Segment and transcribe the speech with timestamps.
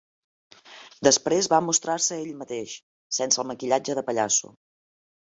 [1.07, 2.73] Després va mostrar-se ell mateix,
[3.17, 4.51] sense el maquillatge de pallasso.